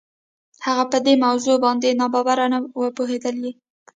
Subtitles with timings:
[0.65, 3.51] هغه په دې موضوع باندې ناببره نه و پوهېدلی.